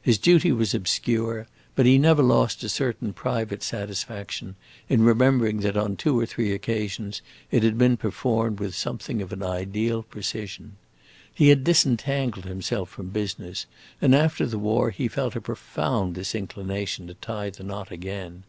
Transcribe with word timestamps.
His 0.00 0.18
duty 0.18 0.52
was 0.52 0.72
obscure, 0.72 1.48
but 1.74 1.84
he 1.84 1.98
never 1.98 2.22
lost 2.22 2.62
a 2.62 2.68
certain 2.68 3.12
private 3.12 3.60
satisfaction 3.60 4.54
in 4.88 5.02
remembering 5.02 5.62
that 5.62 5.76
on 5.76 5.96
two 5.96 6.16
or 6.16 6.26
three 6.26 6.52
occasions 6.52 7.22
it 7.50 7.64
had 7.64 7.76
been 7.76 7.96
performed 7.96 8.60
with 8.60 8.76
something 8.76 9.20
of 9.20 9.32
an 9.32 9.42
ideal 9.42 10.04
precision. 10.04 10.76
He 11.34 11.48
had 11.48 11.64
disentangled 11.64 12.44
himself 12.44 12.88
from 12.88 13.08
business, 13.08 13.66
and 14.00 14.14
after 14.14 14.46
the 14.46 14.60
war 14.60 14.90
he 14.90 15.08
felt 15.08 15.34
a 15.34 15.40
profound 15.40 16.14
disinclination 16.14 17.08
to 17.08 17.14
tie 17.14 17.50
the 17.50 17.64
knot 17.64 17.90
again. 17.90 18.44